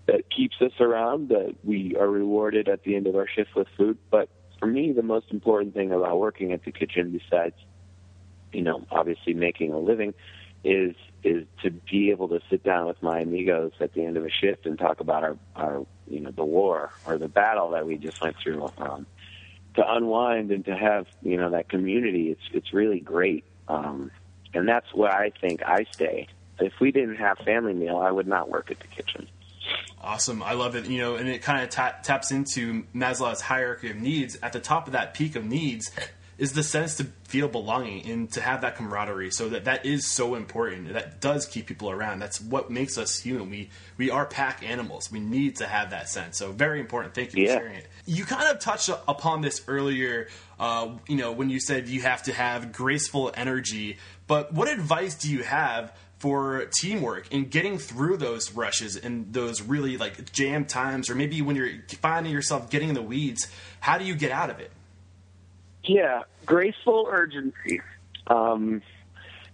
[0.08, 3.68] that keeps us around that we are rewarded at the end of our shift with
[3.78, 4.00] food.
[4.10, 7.54] But for me, the most important thing about working at the kitchen, besides
[8.52, 10.14] you know, obviously making a living,
[10.64, 14.26] is is to be able to sit down with my amigos at the end of
[14.26, 17.86] a shift and talk about our our you know the war or the battle that
[17.86, 18.72] we just went through.
[18.78, 19.06] Um,
[19.76, 24.12] to unwind and to have you know that community, it's it's really great, um,
[24.54, 26.28] and that's where I think I stay.
[26.60, 29.28] If we didn't have family meal, I would not work at the kitchen.
[30.02, 30.42] Awesome.
[30.42, 30.86] I love it.
[30.86, 34.38] You know, and it kind of ta- taps into Maslow's hierarchy of needs.
[34.42, 35.92] At the top of that peak of needs
[36.38, 39.32] is the sense to feel belonging and to have that camaraderie.
[39.32, 40.94] So that that is so important.
[40.94, 42.20] That does keep people around.
[42.20, 43.50] That's what makes us human.
[43.50, 45.12] We we are pack animals.
[45.12, 46.38] We need to have that sense.
[46.38, 47.16] So very important.
[47.16, 47.56] Thank you Yeah.
[47.56, 47.88] for sharing it.
[48.06, 50.28] You kind of touched upon this earlier.
[50.60, 53.98] Uh, you know, when you said you have to have graceful energy.
[54.28, 55.92] But what advice do you have?
[56.20, 61.44] For teamwork and getting through those rushes and those really like jam times, or maybe
[61.44, 61.70] when you're
[62.02, 63.48] finding yourself getting in the weeds,
[63.82, 64.72] how do you get out of it?
[65.88, 67.82] Yeah, graceful urgency.
[68.28, 68.82] Um,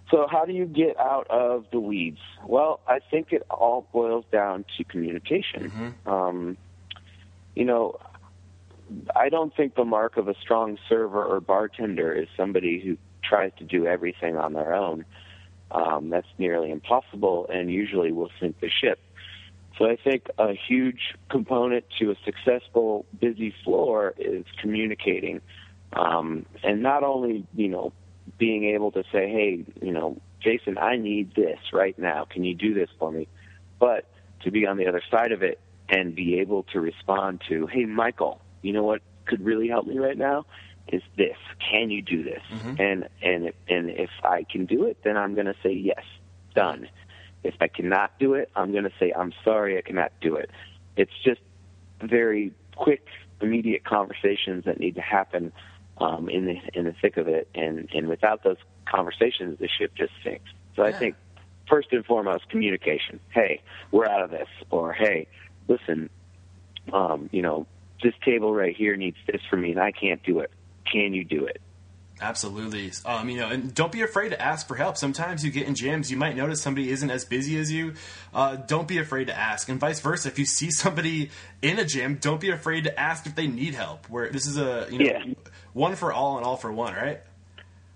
[0.09, 2.19] so, how do you get out of the weeds?
[2.45, 5.71] Well, I think it all boils down to communication.
[6.05, 6.57] Um,
[7.55, 7.99] you know,
[9.15, 13.51] I don't think the mark of a strong server or bartender is somebody who tries
[13.57, 15.05] to do everything on their own.
[15.71, 18.99] Um, that's nearly impossible and usually will sink the ship.
[19.77, 25.41] So I think a huge component to a successful busy floor is communicating.
[25.95, 27.93] Um, and not only, you know,
[28.37, 32.25] being able to say, hey, you know, Jason, I need this right now.
[32.25, 33.27] Can you do this for me?
[33.79, 34.09] But
[34.41, 37.85] to be on the other side of it and be able to respond to, hey,
[37.85, 40.45] Michael, you know what could really help me right now
[40.87, 41.37] is this.
[41.71, 42.41] Can you do this?
[42.79, 46.03] And and and if I can do it, then I'm going to say yes,
[46.55, 46.89] done.
[47.43, 50.49] If I cannot do it, I'm going to say I'm sorry, I cannot do it.
[50.97, 51.41] It's just
[52.01, 53.05] very quick,
[53.41, 55.51] immediate conversations that need to happen
[56.03, 59.93] um, in the in the thick of it, and and without those conversations, the ship
[59.95, 60.49] just sinks.
[60.75, 61.15] So I think
[61.69, 63.19] first and foremost, communication.
[63.29, 63.61] Hey,
[63.91, 65.27] we're out of this, or hey,
[65.67, 66.09] listen,
[66.91, 67.67] um, you know,
[68.03, 70.51] this table right here needs this for me, and I can't do it.
[70.91, 71.61] Can you do it?
[72.21, 72.91] Absolutely.
[73.05, 74.97] Um, you know, and don't be afraid to ask for help.
[74.97, 77.93] Sometimes you get in jams, you might notice somebody isn't as busy as you.
[78.33, 80.27] Uh, don't be afraid to ask, and vice versa.
[80.27, 83.73] If you see somebody in a gym, don't be afraid to ask if they need
[83.73, 84.09] help.
[84.09, 85.33] Where this is a you know Yeah.
[85.73, 87.21] One for all and all for one, right?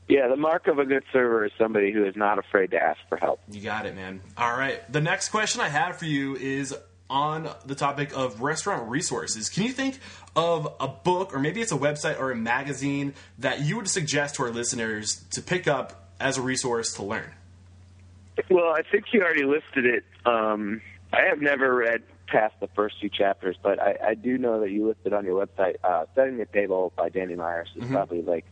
[0.08, 3.00] Yeah, the mark of a good server is somebody who is not afraid to ask
[3.10, 3.42] for help.
[3.52, 4.22] You got it, man.
[4.38, 4.82] All right.
[4.92, 6.74] The next question I have for you is
[7.10, 9.50] on the topic of restaurant resources.
[9.50, 10.00] Can you think
[10.36, 14.36] of a book, or maybe it's a website or a magazine, that you would suggest
[14.36, 17.32] to our listeners to pick up as a resource to learn?
[18.50, 20.04] Well, I think you already listed it.
[20.26, 24.60] Um, I have never read past the first two chapters, but I, I do know
[24.60, 28.22] that you listed on your website uh, "Setting the Table" by Danny Meyers is probably
[28.22, 28.46] like,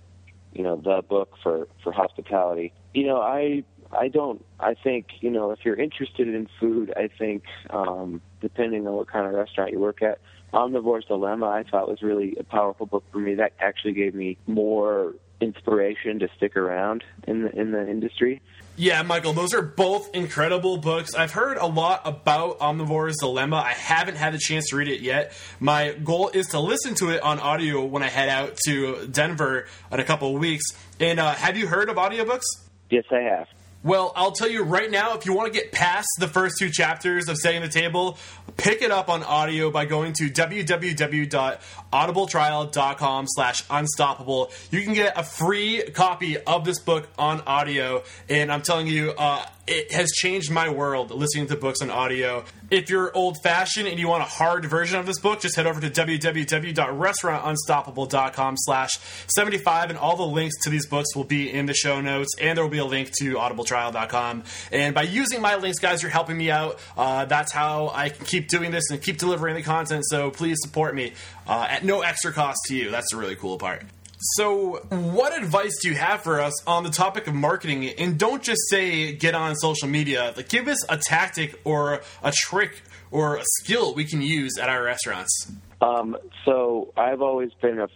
[0.54, 2.74] you know, the book for for hospitality.
[2.94, 4.44] You know, I I don't.
[4.60, 9.08] I think you know if you're interested in food, I think um, depending on what
[9.08, 10.20] kind of restaurant you work at,
[10.54, 13.36] Omnivore's Dilemma I thought was really a powerful book for me.
[13.36, 18.42] That actually gave me more inspiration to stick around in the in the industry.
[18.78, 21.16] Yeah, Michael, those are both incredible books.
[21.16, 23.56] I've heard a lot about Omnivore's Dilemma.
[23.56, 25.32] I haven't had the chance to read it yet.
[25.62, 29.68] My goal is to listen to it on audio when I head out to Denver
[29.94, 30.66] in a couple of weeks.
[31.00, 32.44] And uh, have you heard of audiobooks?
[32.90, 33.48] Yes, I have.
[33.86, 36.72] Well, I'll tell you right now, if you want to get past the first two
[36.72, 38.18] chapters of Setting the Table,
[38.58, 44.52] pick it up on audio by going to www.audibletrial.com slash unstoppable.
[44.72, 49.14] You can get a free copy of this book on audio, and I'm telling you,
[49.16, 52.46] uh, it has changed my world listening to books on audio.
[52.70, 55.66] If you're old fashioned and you want a hard version of this book, just head
[55.66, 58.92] over to www.restaurantunstoppable.com slash
[59.28, 62.56] 75 and all the links to these books will be in the show notes and
[62.58, 64.44] there will be a link to audibletrial.com.
[64.72, 66.80] And by using my links, guys, you're helping me out.
[66.96, 70.06] Uh, that's how I can keep doing this and keep delivering the content.
[70.08, 71.14] So please support me
[71.48, 72.92] uh, at no extra cost to you.
[72.92, 73.82] That's the really cool part.
[74.18, 77.90] So, what advice do you have for us on the topic of marketing?
[77.90, 80.34] And don't just say get on social media.
[80.36, 84.70] Like, give us a tactic or a trick or a skill we can use at
[84.70, 85.52] our restaurants.
[85.82, 87.88] Um, so I've always been a,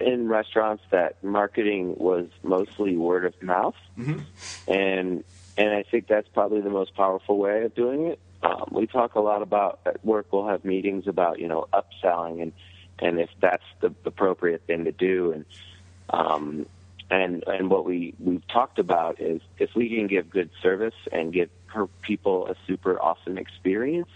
[0.00, 3.74] in restaurants that marketing was mostly word of mouth,
[4.68, 5.24] and
[5.56, 8.20] and I think that's probably the most powerful way of doing it.
[8.42, 10.26] Um, we talk a lot about at work.
[10.32, 12.52] We'll have meetings about you know upselling and
[13.00, 15.44] and if that's the appropriate thing to do and
[16.10, 16.66] um,
[17.10, 21.32] and and what we we've talked about is if we can give good service and
[21.32, 24.10] give her people a super awesome experience,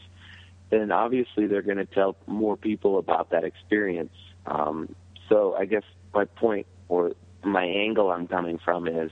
[0.71, 4.15] then obviously they're going to tell more people about that experience.
[4.47, 4.95] Um,
[5.29, 9.11] so I guess my point or my angle I'm coming from is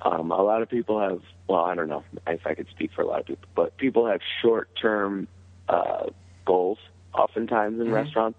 [0.00, 3.02] Um, a lot of people have, well, I don't know if I could speak for
[3.02, 5.26] a lot of people, but people have short-term
[5.68, 6.06] uh,
[6.44, 6.78] goals
[7.14, 7.92] oftentimes in Mhm.
[7.92, 8.38] restaurants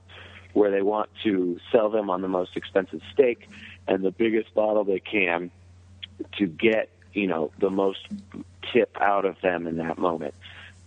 [0.59, 3.47] where they want to sell them on the most expensive steak
[3.87, 5.49] and the biggest bottle they can
[6.37, 8.05] to get, you know, the most
[8.73, 10.33] tip out of them in that moment.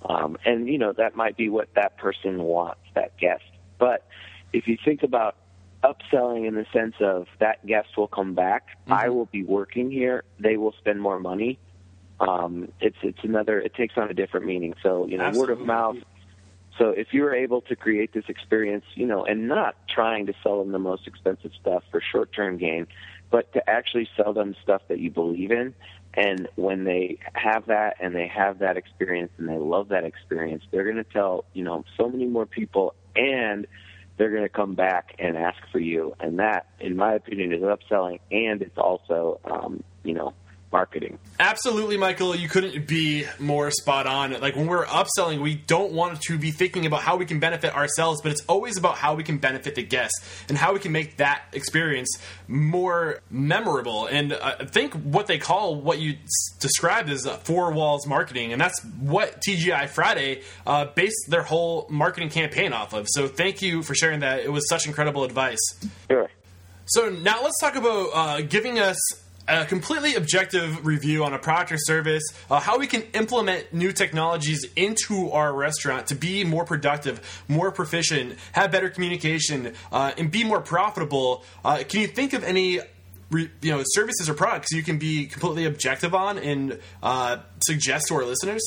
[0.04, 3.44] Um, and, you know, that might be what that person wants, that guest.
[3.78, 4.06] But
[4.52, 5.36] if you think about
[5.82, 10.22] upselling in the sense of that guest will come back, I will be working here,
[10.38, 11.58] they will spend more money.
[12.20, 14.74] Um, it's it's another it takes on a different meaning.
[14.82, 15.96] So you know, word of mouth.
[16.78, 20.58] So if you're able to create this experience, you know, and not trying to sell
[20.58, 22.86] them the most expensive stuff for short-term gain,
[23.30, 25.74] but to actually sell them stuff that you believe in,
[26.14, 30.62] and when they have that and they have that experience and they love that experience,
[30.70, 33.66] they're going to tell you know so many more people, and
[34.16, 37.62] they're going to come back and ask for you, and that, in my opinion, is
[37.62, 40.34] upselling, and it's also um, you know
[40.72, 41.18] marketing.
[41.38, 42.34] Absolutely, Michael.
[42.34, 44.32] You couldn't be more spot on.
[44.40, 47.74] Like when we're upselling, we don't want to be thinking about how we can benefit
[47.74, 50.14] ourselves, but it's always about how we can benefit the guest
[50.48, 54.06] and how we can make that experience more memorable.
[54.06, 56.16] And I think what they call what you
[56.60, 61.86] described as uh, four walls marketing, and that's what TGI Friday uh, based their whole
[61.90, 63.06] marketing campaign off of.
[63.10, 64.40] So thank you for sharing that.
[64.40, 65.60] It was such incredible advice.
[66.08, 66.28] Sure.
[66.86, 68.98] So now let's talk about uh, giving us
[69.48, 73.92] a completely objective review on a product or service, uh, how we can implement new
[73.92, 80.30] technologies into our restaurant to be more productive, more proficient, have better communication, uh, and
[80.30, 81.44] be more profitable.
[81.64, 82.80] Uh, can you think of any?
[83.30, 88.08] re- You know, services or products you can be completely objective on and uh, suggest
[88.08, 88.62] to our listeners.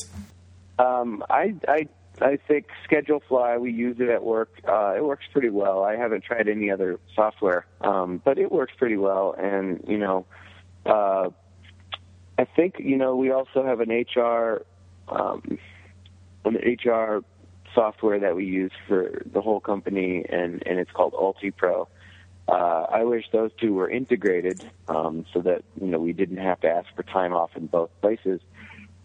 [0.78, 1.88] Um, I, I,
[2.22, 3.60] I think ScheduleFly.
[3.60, 4.50] We use it at work.
[4.68, 5.84] Uh, it works pretty well.
[5.84, 9.36] I haven't tried any other software, um, but it works pretty well.
[9.38, 10.26] And you know,
[10.86, 11.30] uh,
[12.38, 14.65] I think you know we also have an HR,
[15.08, 15.58] um,
[16.43, 17.24] an HR
[17.74, 21.88] software that we use for the whole company, and and it's called UltiPro.
[22.48, 22.52] Uh,
[22.91, 26.69] I wish those two were integrated um, so that you know we didn't have to
[26.69, 28.41] ask for time off in both places.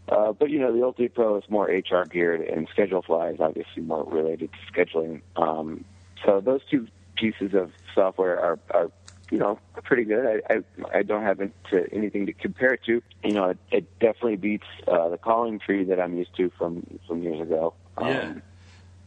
[0.09, 4.05] Uh, but you know, the UltiPro is more HR geared, and ScheduleFly is obviously more
[4.05, 5.23] related to scheduling.
[5.37, 5.85] Um,
[6.25, 8.91] so those two pieces of software are, are
[9.31, 10.43] you know, pretty good.
[10.49, 13.03] I I, I don't have it to, anything to compare it to.
[13.25, 16.87] You know, it, it definitely beats uh, the calling tree that I'm used to from
[17.07, 17.75] from years ago.
[17.97, 18.35] Um, Yeah.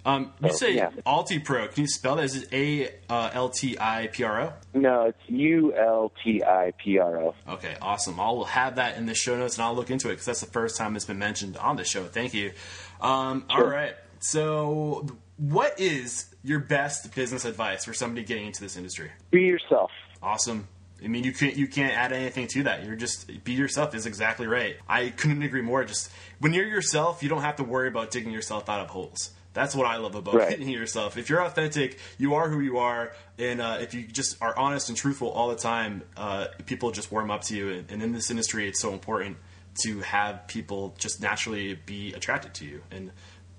[0.05, 0.89] Um, you so, say yeah.
[1.05, 1.71] AltiPro.
[1.71, 2.25] Can you spell that?
[2.25, 4.53] Is it A uh, L T I P R O?
[4.73, 7.35] No, it's U L T I P R O.
[7.47, 8.19] Okay, awesome.
[8.19, 10.51] I'll have that in the show notes and I'll look into it because that's the
[10.51, 12.03] first time it's been mentioned on the show.
[12.03, 12.51] Thank you.
[12.99, 13.95] Um, all right.
[14.19, 15.07] So,
[15.37, 19.11] what is your best business advice for somebody getting into this industry?
[19.31, 19.91] Be yourself.
[20.23, 20.67] Awesome.
[21.03, 22.85] I mean, you can't you can't add anything to that.
[22.85, 24.77] You're just be yourself is exactly right.
[24.87, 25.83] I couldn't agree more.
[25.83, 26.09] Just
[26.39, 29.31] when you're yourself, you don't have to worry about digging yourself out of holes.
[29.53, 30.57] That's what I love about Right.
[30.57, 31.15] being yourself.
[31.17, 34.87] If you're authentic, you are who you are, and uh, if you just are honest
[34.89, 37.69] and truthful all the time, uh, people just warm up to you.
[37.69, 39.37] And, and in this industry, it's so important
[39.83, 43.11] to have people just naturally be attracted to you, and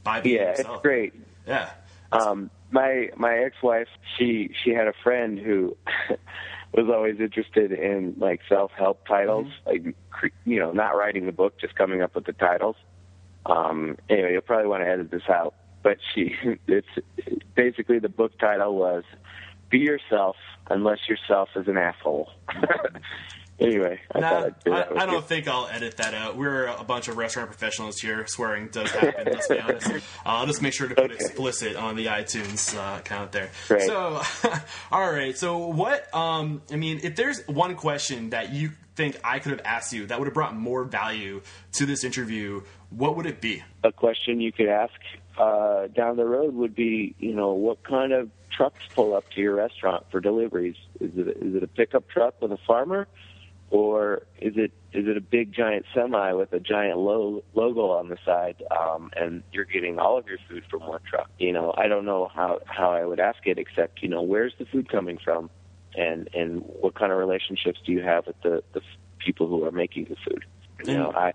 [0.03, 0.77] by being Yeah, yourself.
[0.77, 1.13] it's great.
[1.47, 1.71] Yeah.
[2.11, 5.77] Um, my my ex-wife, she she had a friend who
[6.75, 9.95] was always interested in like self-help titles, like
[10.45, 12.77] you know, not writing the book, just coming up with the titles.
[13.47, 16.35] Um, anyway, you'll probably want to edit this out, but she
[16.67, 16.89] it's
[17.55, 19.05] basically the book title was
[19.71, 20.37] "Be Yourself
[20.69, 22.31] Unless Yourself is an Asshole."
[23.61, 25.11] anyway, I Nah, thought I'd do I, I you.
[25.11, 26.37] don't think I'll edit that out.
[26.37, 28.27] We're a bunch of restaurant professionals here.
[28.27, 29.29] Swearing does happen.
[29.33, 29.91] let's be honest.
[29.91, 31.15] Uh, I'll just make sure to put Okay.
[31.15, 33.51] explicit on the iTunes uh, account there.
[33.69, 33.83] Great.
[33.87, 34.21] So,
[34.93, 35.37] all right.
[35.37, 36.13] So, what?
[36.15, 40.07] Um, I mean, if there's one question that you think I could have asked you
[40.07, 43.63] that would have brought more value to this interview, what would it be?
[43.83, 44.93] a question you could ask
[45.37, 49.41] uh, down the road would be, you know, what kind of trucks pull up to
[49.41, 50.77] your restaurant for deliveries?
[51.01, 53.09] Is it is it a pickup truck with a farmer,
[53.75, 58.09] or is it is it a big giant semi with a giant lo- logo on
[58.09, 61.29] the side, um, and you're getting all of your food from one truck?
[61.41, 64.53] You know, I don't know how how I would ask it, except you know, where's
[64.61, 65.51] the food coming from,
[65.97, 68.81] and and what kind of relationships do you have with the the
[69.19, 70.45] people who are making the food?
[70.87, 71.33] You know, I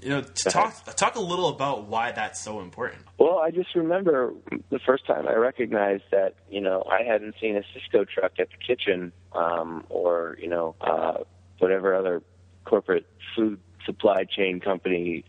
[0.00, 3.02] You know, talk talk a little about why that's so important.
[3.18, 4.32] Well, I just remember
[4.70, 8.48] the first time I recognized that, you know, I hadn't seen a Sysco truck at
[8.50, 11.18] the kitchen, um, or, you know, uh,
[11.58, 12.22] whatever other
[12.64, 15.24] corporate food supply chain company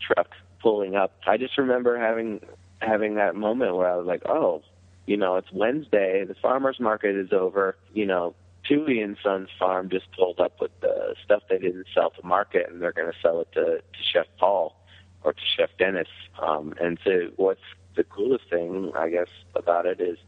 [0.00, 1.12] truck pulling up.
[1.26, 2.40] I just remember having
[2.78, 4.62] having that moment where I was like, oh,
[5.06, 8.34] you know, it's Wednesday, the farmers market is over, you know,
[8.68, 12.68] Tui and Sons Farm just pulled up with the stuff they didn't sell to market,
[12.70, 14.74] and they're going to sell it to, to Chef Paul
[15.22, 16.08] or to Chef Dennis.
[16.40, 17.60] Um, and so, what's
[17.96, 20.18] the coolest thing, I guess, about it is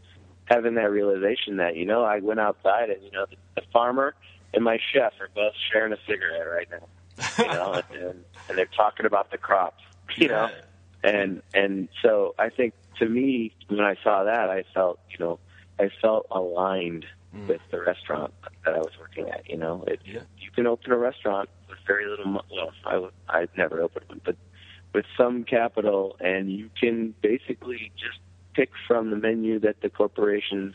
[0.44, 4.14] having that realization that you know I went outside and you know the, the farmer
[4.54, 6.88] and my chef are both sharing a cigarette right now,
[7.38, 9.82] you know, and, and they're talking about the crops,
[10.16, 10.50] you know,
[11.02, 15.38] and and so I think to me when I saw that I felt you know
[15.78, 17.46] I felt aligned mm.
[17.46, 18.32] with the restaurant
[18.64, 19.48] that I was working at.
[19.48, 20.20] You know, it, yeah.
[20.38, 22.26] you can open a restaurant with very little.
[22.26, 24.36] Mo- well, I I've never opened one, but
[24.94, 28.18] with some capital, and you can basically just
[28.54, 30.74] pick from the menu that the corporations,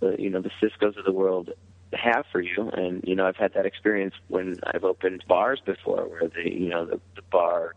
[0.00, 1.50] the you know the Sysco's of the world
[1.92, 2.70] have for you.
[2.70, 6.68] And you know, I've had that experience when I've opened bars before, where the you
[6.68, 7.74] know the, the bar,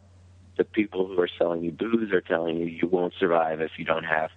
[0.57, 3.85] the people who are selling you booze are telling you you won't survive if you
[3.85, 4.31] don't have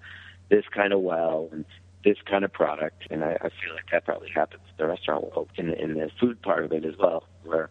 [0.51, 1.65] this kind of well and
[2.05, 5.25] this kind of product, and I, I feel like that probably happens in the restaurant
[5.25, 7.71] world, in, in the food part of it as well, where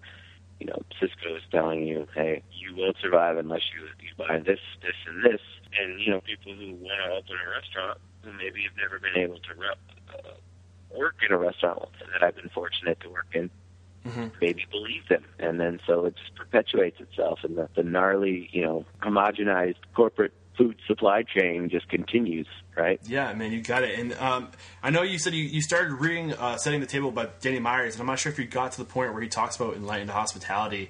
[0.59, 4.59] you know Sysco is telling you, hey, you won't survive unless you you buy this,
[4.81, 5.41] this, and this,
[5.79, 9.21] and you know people who want to open a restaurant who maybe have never been
[9.21, 9.77] able to rep,
[10.13, 10.31] uh,
[10.97, 13.49] work in a restaurant that I've been fortunate to work in.
[14.05, 14.27] Mm-hmm.
[14.41, 18.63] Maybe believe them, and then so it just perpetuates itself, and the, the gnarly, you
[18.63, 22.99] know, homogenized corporate food supply chain just continues, right?
[23.05, 23.99] Yeah, man, you got it.
[23.99, 24.49] And um,
[24.81, 27.93] I know you said you, you started reading uh, Setting the Table by Danny Meyers,
[27.93, 30.09] and I'm not sure if you got to the point where he talks about enlightened
[30.09, 30.89] hospitality,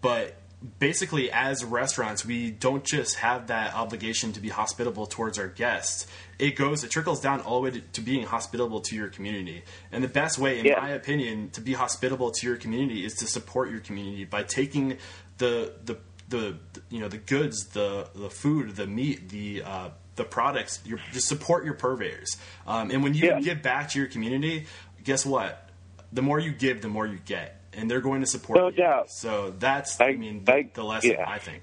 [0.00, 0.39] but
[0.78, 6.06] basically as restaurants we don't just have that obligation to be hospitable towards our guests
[6.38, 9.62] it goes it trickles down all the way to, to being hospitable to your community
[9.90, 10.78] and the best way in yeah.
[10.78, 14.98] my opinion to be hospitable to your community is to support your community by taking
[15.38, 15.96] the the
[16.30, 16.56] the
[16.88, 20.80] you know the goods, the the food, the meat, the uh, the products.
[20.84, 22.36] You just support your purveyors,
[22.66, 23.40] um, and when you yeah.
[23.40, 24.66] give back to your community,
[25.04, 25.68] guess what?
[26.12, 28.76] The more you give, the more you get, and they're going to support no you.
[28.76, 29.10] Doubt.
[29.10, 31.28] So that's I, I mean the, I, the lesson yeah.
[31.28, 31.62] I think.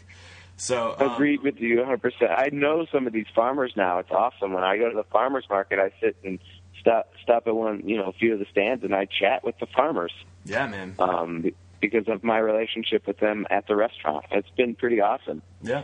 [0.57, 2.01] So um, agreed with you 100.
[2.01, 3.99] percent I know some of these farmers now.
[3.99, 4.53] It's awesome.
[4.53, 6.39] When I go to the farmers market, I sit and
[6.79, 9.57] stop stop at one, you know, a few of the stands, and I chat with
[9.59, 10.13] the farmers.
[10.45, 10.95] Yeah, man.
[10.99, 14.25] Um, because of my relationship with them at the restaurant.
[14.31, 15.41] It's been pretty awesome.
[15.61, 15.83] Yeah.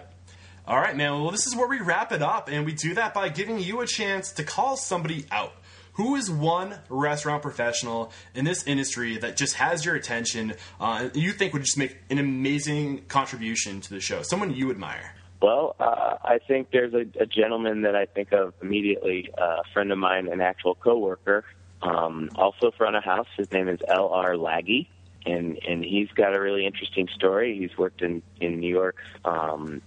[0.65, 1.11] All right, man.
[1.21, 3.81] Well, this is where we wrap it up, and we do that by giving you
[3.81, 5.53] a chance to call somebody out.
[5.93, 11.31] Who is one restaurant professional in this industry that just has your attention, uh, you
[11.31, 14.21] think would just make an amazing contribution to the show?
[14.23, 15.15] Someone you admire?
[15.41, 19.63] Well, uh, I think there's a, a, gentleman that I think of immediately, uh, a
[19.73, 21.43] friend of mine, an actual coworker,
[21.81, 23.27] um, also front of house.
[23.35, 24.35] His name is L.R.
[24.35, 24.87] Laggy
[25.25, 27.57] and and he's got a really interesting story.
[27.57, 29.81] He's worked in in New York, um,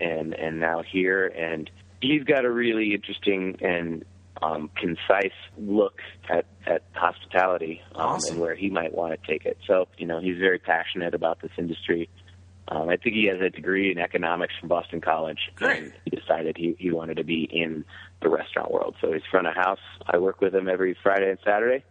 [0.00, 4.04] and and now here, and he's got a really interesting and
[4.42, 8.34] um, concise look at at hospitality um, awesome.
[8.34, 9.58] and where he might want to take it.
[9.66, 12.08] So you know, he's very passionate about this industry.
[12.70, 15.38] Um, I think he has a degree in economics from Boston College.
[15.54, 15.84] Great.
[15.84, 17.84] And he decided he, he wanted to be in
[18.20, 18.94] the restaurant world.
[19.00, 19.78] So he's front of house.
[20.06, 21.82] I work with him every Friday and Saturday.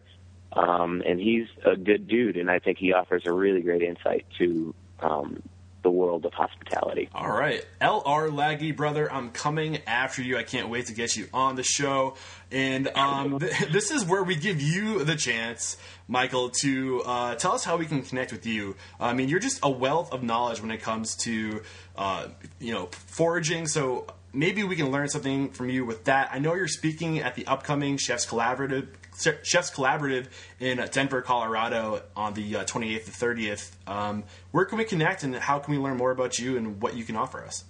[0.54, 4.26] Um, and he's a good dude, and I think he offers a really great insight
[4.38, 5.41] to um,
[5.88, 7.07] the world of hospitality.
[7.15, 7.65] All right.
[7.79, 10.38] LR Laggy, brother, I'm coming after you.
[10.38, 12.15] I can't wait to get you on the show.
[12.51, 15.77] And um, th- this is where we give you the chance,
[16.09, 18.75] Michael, to uh, tell us how we can connect with you.
[18.99, 21.61] I mean, you're just a wealth of knowledge when it comes to,
[21.95, 22.27] uh,
[22.59, 23.65] you know, foraging.
[23.67, 26.31] So maybe we can learn something from you with that.
[26.33, 30.28] I know you're speaking at the upcoming Chefs Collaborative Chefs Collaborative
[30.59, 33.72] in Denver, Colorado on the uh, 28th to 30th.
[33.88, 36.95] Um, where can we connect and how can we learn more about you and what
[36.95, 37.63] you can offer us?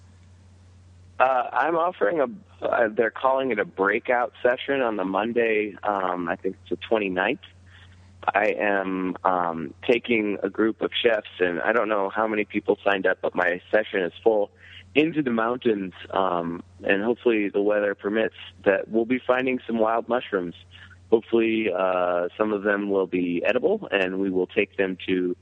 [1.20, 6.28] Uh, I'm offering a, uh, they're calling it a breakout session on the Monday, um,
[6.30, 7.39] I think it's the 29th.
[8.36, 12.78] I am um, taking a group of chefs, and I don't know how many people
[12.84, 14.52] signed up, but my session is full
[14.95, 18.36] into the mountains, um, and hopefully the weather permits,
[18.66, 20.56] that we'll be finding some wild mushrooms
[21.10, 25.36] hopefully uh, some of them will be edible, and we will take them to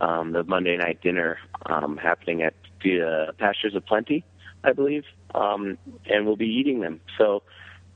[0.00, 4.24] um, the Monday night dinner um, happening at the uh, Pastures of Plenty,
[4.64, 5.04] I believe,
[5.34, 7.00] um, and we'll be eating them.
[7.18, 7.42] So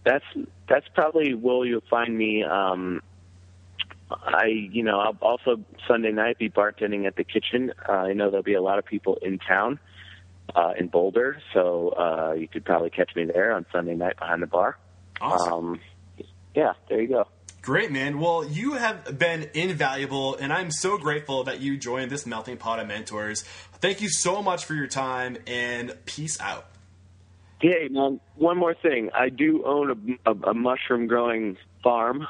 [0.05, 0.25] that's
[0.68, 2.45] that's probably where you'll find me.
[2.45, 3.01] Um,
[4.11, 7.72] I, you know, I'll also Sunday night be bartending at the kitchen.
[7.89, 9.79] Uh, I know there'll be a lot of people in town
[10.55, 14.43] uh, in Boulder, so uh, you could probably catch me there on Sunday night behind
[14.43, 14.77] the bar.
[15.20, 15.53] Awesome.
[15.53, 15.81] Um,
[16.55, 17.27] yeah, there you go.
[17.63, 18.21] Great, man.
[18.21, 22.79] Well, you have been invaluable, and I'm so grateful that you joined this melting pot
[22.79, 23.43] of mentors.
[23.81, 26.67] Thank you so much for your time, and peace out.
[27.61, 29.09] Hey, man, one more thing.
[29.15, 32.27] I do own a, a, a mushroom growing farm,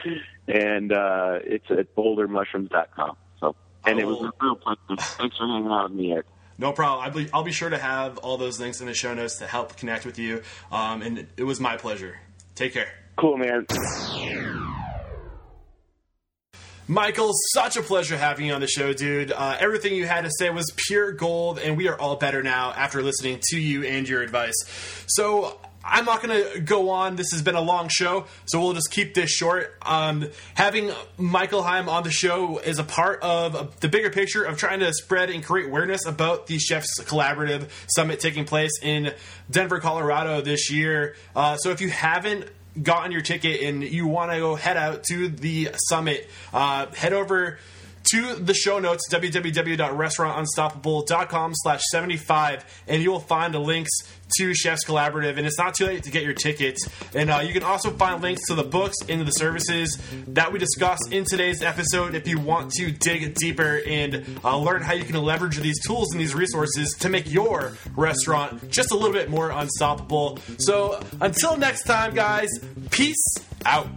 [0.48, 3.16] and uh, it's at bouldermushrooms.com.
[3.40, 3.54] So,
[3.84, 4.26] and it was Oh.
[4.26, 4.78] a real pleasure.
[5.18, 6.26] Thanks for hanging out with me, Eric.
[6.56, 7.04] No problem.
[7.04, 9.46] I'll be, I'll be sure to have all those links in the show notes to
[9.46, 10.42] help connect with you.
[10.72, 12.18] Um, and it was my pleasure.
[12.54, 12.88] Take care.
[13.20, 13.66] Cool, man.
[16.88, 19.30] Michael, such a pleasure having you on the show, dude.
[19.30, 22.72] Uh, everything you had to say was pure gold, and we are all better now
[22.72, 24.54] after listening to you and your advice.
[25.06, 27.16] So, I'm not going to go on.
[27.16, 29.76] This has been a long show, so we'll just keep this short.
[29.82, 34.56] Um, having Michael Heim on the show is a part of the bigger picture of
[34.56, 39.12] trying to spread and create awareness about the Chefs Collaborative Summit taking place in
[39.50, 41.16] Denver, Colorado this year.
[41.36, 42.46] Uh, so, if you haven't
[42.80, 47.12] gotten your ticket and you want to go head out to the summit, uh, head
[47.12, 47.58] over
[48.12, 53.90] to the show notes, www.restaurantunstoppable.com slash 75, and you will find the links
[54.38, 55.38] to Chefs Collaborative.
[55.38, 56.88] And it's not too late to get your tickets.
[57.14, 60.58] And uh, you can also find links to the books and the services that we
[60.58, 65.04] discussed in today's episode if you want to dig deeper and uh, learn how you
[65.04, 69.30] can leverage these tools and these resources to make your restaurant just a little bit
[69.30, 70.38] more unstoppable.
[70.58, 72.48] So until next time, guys,
[72.90, 73.24] peace
[73.64, 73.88] out.